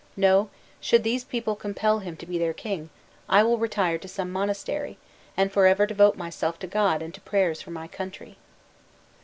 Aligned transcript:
No; 0.17 0.49
should 0.79 1.03
these 1.03 1.23
people 1.23 1.55
compel 1.55 1.99
him 1.99 2.17
to 2.17 2.25
be 2.25 2.39
their 2.39 2.53
king, 2.55 2.89
I 3.29 3.43
will 3.43 3.59
retire 3.59 3.99
to 3.99 4.07
some 4.07 4.31
monastery, 4.31 4.97
and 5.37 5.51
forever 5.51 5.85
devote 5.85 6.17
myself 6.17 6.57
to 6.61 6.65
God 6.67 7.03
and 7.03 7.13
to 7.13 7.21
prayers 7.21 7.61
for 7.61 7.69
my 7.69 7.87
country." 7.87 8.39